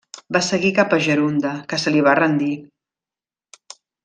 Va 0.35 0.39
seguir 0.45 0.71
cap 0.79 0.95
a 0.95 0.99
Gerunda, 1.07 1.51
que 1.75 1.79
se 1.83 1.93
li 1.97 2.01
va 2.09 2.17
rendir. 2.23 2.51